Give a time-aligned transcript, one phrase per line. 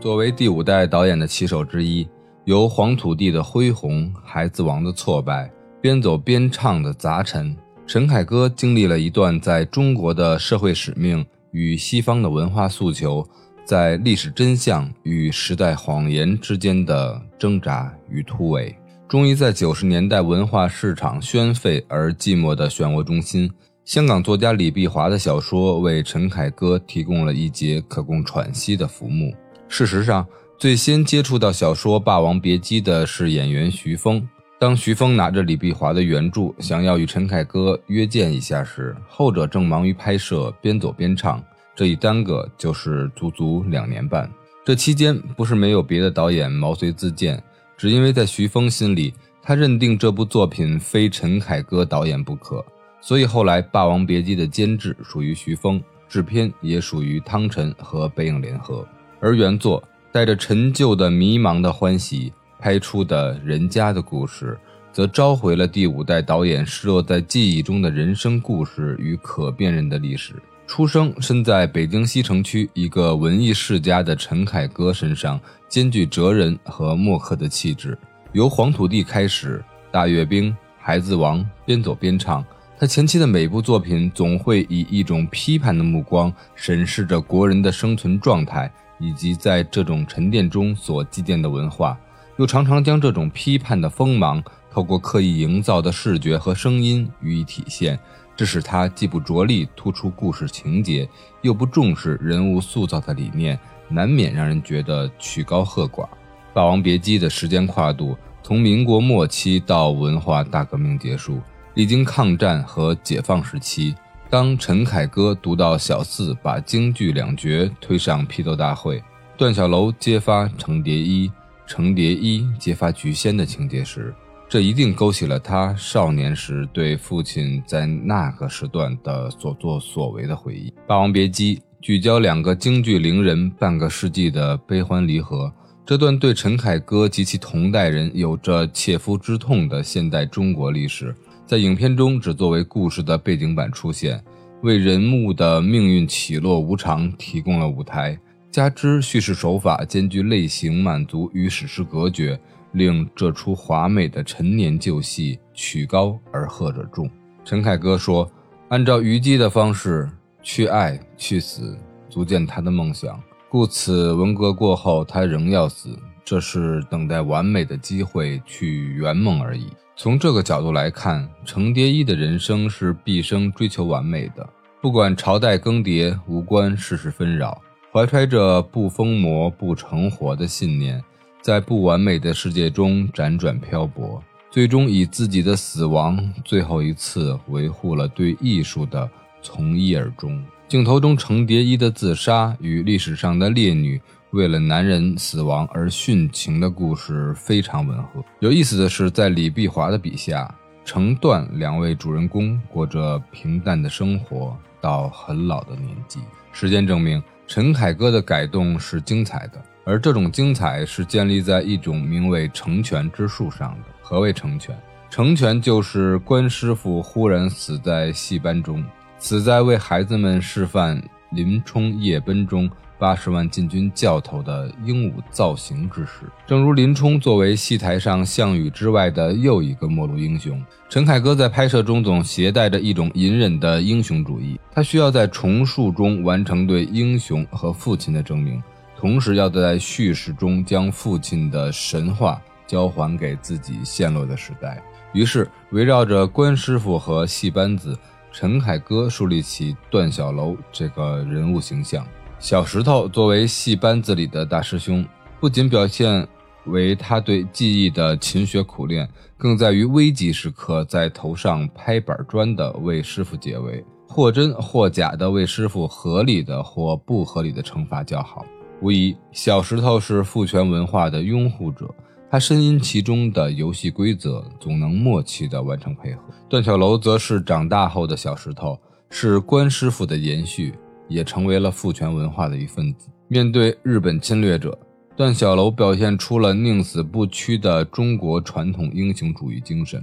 [0.00, 2.08] 作为第五代导演的旗手之一，
[2.46, 7.54] 由《黄土地的恢宏》《孩子王》的挫败，边走边唱的杂陈，
[7.86, 13.28] 陈凯歌经历了一段在中国的社会使命与西方的文化诉求，
[13.62, 18.74] 在历史真相与时代谎言之间的挣扎与突围，
[19.06, 23.50] 终于在九十年代文化市场宣沸而寂寞的漩涡中心。
[23.84, 29.34] 香港作家李碧华的小说为陈凯歌提供了一节可供喘息的浮木。
[29.72, 30.26] 事实上，
[30.58, 34.28] 最先接触到小说《霸王别姬》的是演员徐峰。
[34.58, 41.38] 当徐峰拿着李碧华的原著，想要与陈凯歌约见一下时，后者正忙于拍摄《边走边唱》，
[41.74, 44.28] 这一耽搁就是足足两年半。
[44.64, 47.40] 这期间不是没有别的导演毛遂自荐，
[47.78, 52.62] 只因为在徐峰心里，他认定这部作品非陈凯歌导演不可。
[53.00, 58.84] 所以后来，《霸王别姬》的监制属于徐峰，制片也属于汤臣和北影联合。
[59.20, 64.58] 而原作带着陈旧的迷茫的欢喜拍出的人家的故事，
[64.92, 70.34] 则召回了第五代导演失落在记忆中的人生故事与可辨认的历史。
[70.66, 77.98] 出生身在北京西城区一个文艺世家的陈凯歌身上，兼具哲人和墨客的气质。
[78.32, 79.58] 由《黄土地》开始，
[79.92, 82.44] 《大阅兵》《孩子王》，边走边唱。
[82.78, 91.98] 他前期的每部作品总会以一种批判的目光审视着国人的生存状态，以及在这种沉淀中所积淀的文化，
[92.36, 97.98] 又常常将这种批判的锋芒透过刻意营造的视觉和声音予以体现，
[98.36, 101.08] 这使他既不着力突出故事情节，
[101.42, 106.04] 又不重视人物塑造的理念，难免让人觉得曲高和寡。
[106.52, 111.40] 《霸王别姬》的时间跨度从民国末期到文化大革命结束。
[111.74, 113.94] 历经抗战和解放时期，
[114.30, 119.02] 当陈凯歌读到小四把京剧两绝推上批斗大会，
[119.36, 121.28] 段小楼揭发程蝶衣，
[121.66, 124.14] 程蝶衣揭发菊仙的情节时，
[124.48, 130.70] 这一定勾起了他少年时对父亲在那个时段的所作所为的回忆。
[130.86, 135.52] 《霸王别姬》聚焦两个京剧伶人半个世纪的悲欢离合，
[135.84, 141.12] 这段对陈凯歌及其同代人有着切肤之痛的现代中国历史。
[141.50, 144.22] 在影片中只作为故事的背景板出现，
[144.62, 148.16] 为人物的命运起落无常提供了舞台。
[148.52, 152.38] 加之叙事手法兼具类型满足与史诗隔绝，
[152.70, 157.10] 令这出华美的陈年旧戏曲高而和者重。
[157.44, 158.30] 陈凯歌说
[158.70, 160.08] ：“按照虞姬的方式
[160.44, 161.76] 去爱去死，
[162.08, 163.20] 足见他的梦想。
[163.48, 169.66] 故此文革过后，他仍要死，这是等待完美的机会去圆梦而已。”
[170.02, 174.48] 从这个角度来看，程蝶衣的人生是毕生追求完美的，
[174.80, 177.60] 不管朝代更迭，无关世事纷扰，
[177.92, 181.04] 怀揣着不疯魔不成活的信念，
[181.42, 189.06] 在不完美的世界中辗转漂泊，最终以自己的死亡最后一次维护了对艺术的
[189.42, 190.42] 从一而终。
[190.66, 194.00] 镜头中程蝶衣的自杀与历史上的烈女。
[194.32, 198.24] 为了男人死亡而殉情的故事非常吻合。
[198.38, 200.52] 有意思的是，在李碧华的笔下，
[200.84, 206.20] 成段两位主人公过着平淡的生活到很老的年纪。
[206.52, 213.84] 时间证明，陈凯歌的改动是精彩的，而这种精彩是建立在一种名为成全之术上的。
[214.00, 214.76] 何谓成全？
[215.10, 218.84] 成全就是关师傅忽然死在戏班中，
[219.18, 221.02] 死在为孩子们示范
[221.32, 222.70] 林冲夜奔中。
[223.00, 234.60] 八十万禁军教头的英武造型之时，正如林冲作为戏台上项羽之外的又一个末路英雄，陈凯歌在拍摄中总携带着一种隐忍的英雄主义。
[234.70, 238.62] 他需要在重述中完成对英雄和父亲的证明，
[238.98, 244.82] 同时要在叙事中将父亲的神话交还给自己陷落的时代。
[245.14, 247.98] 于是，围绕着关师傅和戏班子，
[248.30, 252.06] 陈凯歌树立起段小楼这个人物形象。
[252.40, 255.04] 小石头作为戏班子里的大师兄，
[255.38, 256.26] 不仅表现
[256.64, 259.06] 为他对技艺的勤学苦练，
[259.36, 268.46] 更在于危急时刻在头上拍板砖的为师傅解围，或真或假的为师傅合理的或不合理的惩罚较好。
[268.80, 271.94] 无疑，小石头是父权文化的拥护者，
[272.30, 276.22] 他深谙其中的游戏规则，总能默契地完成配合。
[276.48, 278.78] 段小楼则是长大后的小石头，
[279.10, 280.72] 是关师傅的延续。
[281.10, 283.08] 也成为了父权文化的一份子。
[283.28, 284.78] 面对日本侵略者，
[285.14, 290.00] 段小楼表现出了宁死不屈的中国传统英雄主义精神；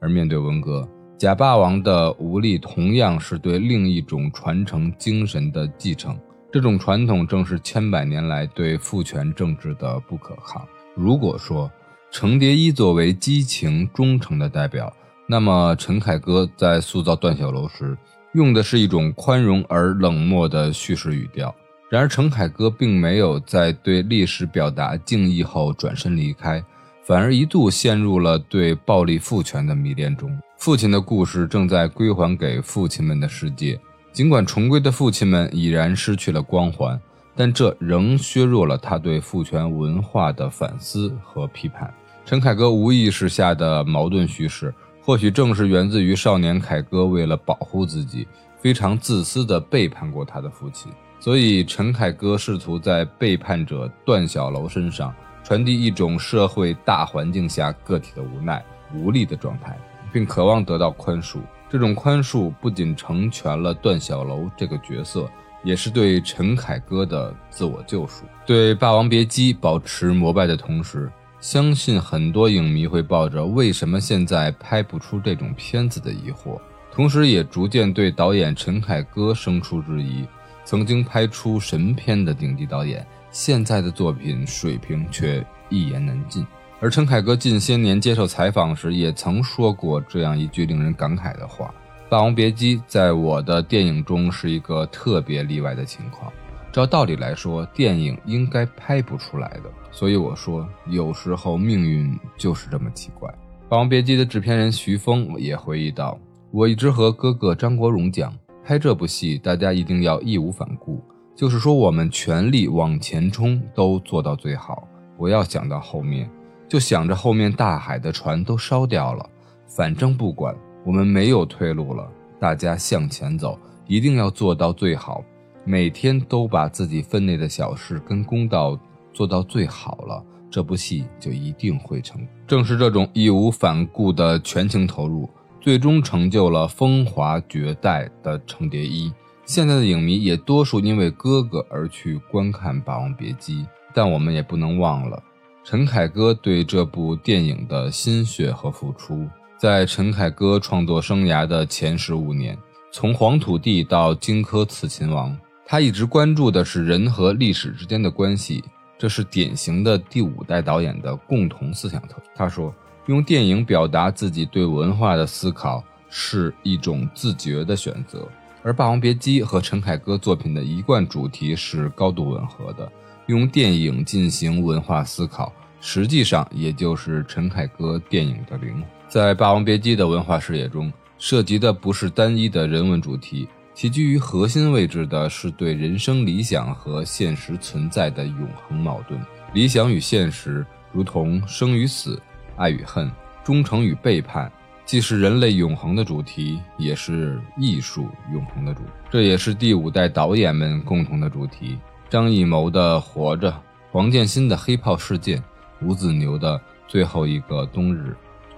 [0.00, 6.18] 而面对文革，假霸王的无力同样是对另一种传承精神的继承。
[6.50, 10.66] 这种传统正是千百年来对父权政治的不可抗。
[10.94, 11.70] 如果说
[12.10, 14.90] 程蝶衣作为激情忠诚的代表，
[15.26, 17.96] 那么陈凯歌在塑造段小楼时，
[18.32, 21.54] 用的是一种宽容而冷漠的叙事语调。
[21.90, 26.62] 然而，陈凯歌并没有在对历史表达敬意后转身离开，
[27.02, 30.38] 反而一度陷入了对暴力父权的迷恋中。
[30.58, 33.80] 父亲的故事正在归还给父亲们的世界。
[34.12, 37.00] 尽管重归的父亲们已然失去了光环，
[37.34, 41.92] 但这仍削弱了他对父权文化的反思和批判。
[42.26, 44.74] 陈凯歌无意识下的矛盾叙事，
[45.08, 48.28] 或许正是源自于少年凯歌为了保护自己，
[48.60, 50.92] 非常自私地背叛过他的父亲。
[51.18, 55.10] 所以，陈凯歌试图在背叛者段小楼身上
[55.42, 58.62] 传递一种社会大环境下个体的无奈、
[58.94, 59.78] 无力的状态，
[60.12, 61.38] 并渴望得到宽恕。
[61.70, 65.26] 这种宽恕不仅成全了段小楼这个角色，
[65.64, 68.24] 也是对陈凯歌的自我救赎。
[68.44, 71.10] 对《霸王别姬》保持膜拜的同时，
[71.40, 76.60] 相信很多影迷会抱着为什么现在拍不出这种片子的疑惑，
[76.92, 80.26] 同时也逐渐对导演陈凯歌生出质疑。
[80.64, 86.46] 曾经拍出神片的顶级导演，现在的作品水平却一言难尽。
[86.80, 91.72] 而陈凯歌近些年接受采访时，也曾说过这样一句令人感慨的话
[92.10, 96.30] ：“《霸王别姬》在我的电影中是一个特别例外的情况。
[96.72, 99.70] 照道理来说，电影应该拍不出来的。
[99.90, 103.28] 所以我说，有时候命运就是这么奇怪。”
[103.68, 106.18] 《霸王别姬》的制片人徐峰也回忆道
[106.52, 108.32] ：“我一直和哥哥张国荣讲，
[108.64, 111.02] 拍这部戏大家一定要义无反顾，
[111.34, 114.86] 就是说我们全力往前冲，都做到最好。
[115.16, 116.30] 不要想到后面。”
[116.68, 119.26] 就想着后面大海的船都烧掉了，
[119.66, 120.54] 反正不管，
[120.84, 122.06] 我们没有退路了。
[122.38, 125.24] 大家向前走，一定要做到最好，
[125.68, 128.78] 每天都把自己分内的小事跟公道
[129.12, 132.26] 做到最好了，这部戏就一定会成。
[132.46, 135.28] 正是这种义无反顾的全情投入，
[135.60, 139.12] 最终成就了风华绝代的程蝶衣。
[139.44, 143.62] 现在的影迷也多数因为哥哥而去观看《霸王别姬》，
[143.92, 145.22] 但我们也不能忘了。
[145.64, 149.28] 陈凯歌对这部电影的心血和付出，
[149.58, 152.56] 在陈凯歌创作生涯的前十五年，
[152.90, 155.30] 从《黄土地》到《荆轲刺秦王》，
[155.70, 158.64] 他一直关注的是人和历史之间的关系，
[158.96, 162.22] 这是典型的第五代导演的共同思想特点。
[162.34, 162.74] 他说
[163.04, 168.26] ：“用电影表达自己对文化的思考是一种自觉的选择。”
[168.64, 172.90] 而《霸王别姬》和陈凯歌作品的一贯主题是高度吻合的。
[173.26, 178.82] 用电影进行文化思考，实际上也就是陈凯歌电影的灵魂。
[179.06, 183.46] 在《霸王别姬》的文化视野中，涉及的不是单一的人文主题，
[183.78, 189.20] 其居于核心位置的是对人生理想和现实存在的永恒矛盾。
[189.54, 192.20] 理想与现实，如同生与死、
[192.56, 193.08] 爱与恨、
[193.44, 194.50] 忠诚与背叛，
[194.84, 198.82] 既是人类永恒的主题，也是艺术永恒的主。
[199.08, 201.78] 这也是第五代导演们共同的主题。
[202.10, 203.48] 张艺谋的《活着》，
[203.92, 205.38] 黄建新的《黑炮事件》，
[205.82, 206.58] 吴子牛的
[206.88, 208.10] 《最后一个冬日》，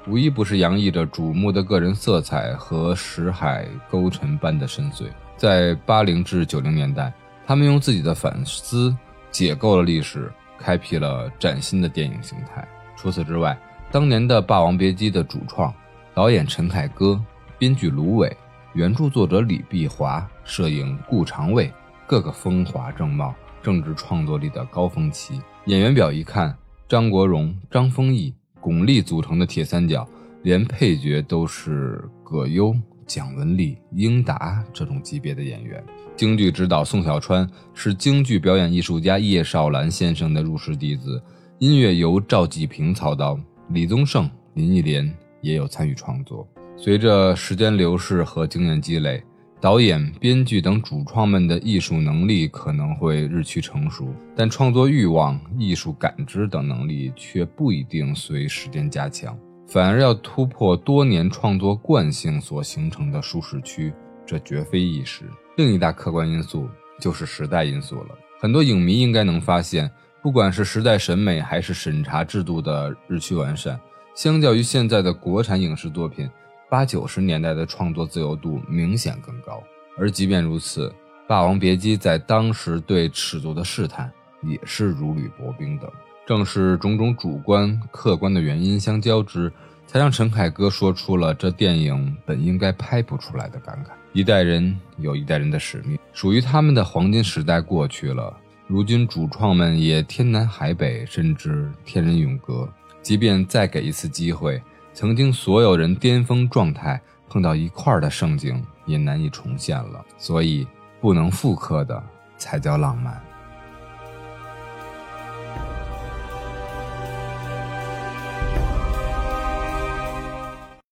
[0.07, 5.05] 无一不是洋溢着瞩目的个人色彩和石海沟沉般的深邃。
[5.37, 7.13] 在八零至九零年代，
[7.47, 8.97] 他们用自己的反思
[9.31, 12.67] 解构了历史，开辟了崭新的电影形态。
[12.97, 13.59] 除此之外，
[13.91, 15.73] 当年的《霸王别姬》的主创
[16.15, 17.21] 导演陈凯歌、
[17.59, 18.35] 编剧卢伟、
[18.73, 21.73] 原著作者李碧华、摄影顾长卫。
[22.07, 25.41] 各个风华正茂，正值创作力的高峰期。
[25.67, 26.57] 演员表一看，
[26.89, 30.07] 张国荣、张丰毅、巩俐组成的铁三角，
[30.43, 32.75] 连配角都是葛优、
[33.07, 35.83] 蒋雯丽、英达这种级别的演员。
[36.17, 41.23] 京剧指导宋小川是京剧表演艺术家叶绍兰先生的入室弟子，
[41.59, 43.39] 音乐由赵季平操刀，
[43.71, 46.47] 李宗盛、林忆莲也有参与创作。
[46.77, 49.23] 随着时间流逝和经验积累。
[49.61, 59.39] 导演、编剧等主创们的艺术能力可能会日趋成熟，但创作欲望、艺术感知等能力却不一定随时间加强，
[59.69, 63.93] 反而要突破多年创作惯性所形成的舒适区，
[64.25, 65.25] 这绝非易事。
[65.59, 66.67] 另一大客观因素
[66.99, 68.19] 就是时代因素了。
[68.41, 69.91] 很多影迷应该能发现，
[70.23, 73.79] 不管是时代审美还是审查制度的日趋完善，
[74.15, 76.27] 相较于现在的国产影视作品。
[76.71, 79.61] 八九十年代的创作自由度明显更高，
[79.99, 80.89] 而即便如此，
[81.27, 84.09] 《霸王别姬》在当时对尺度的试探
[84.41, 85.93] 也是如履薄冰的。
[86.25, 89.53] 正是种种主观、客观的原因相交织，
[89.85, 93.89] 才让陈凯歌说出了这电影本应该拍不出来的感慨。
[94.13, 98.33] 一代人有一代人的使命，属于他们的黄金时代过去了。
[98.69, 102.69] 如今主创们也天南海北，甚至天人永隔，
[103.03, 110.05] 即便再给一次机会，曾经所有人巅峰状态碰到一块儿的盛景也难以重现了。
[110.19, 110.67] 所以，
[111.01, 112.03] 不能复刻的
[112.37, 113.21] 才叫浪漫。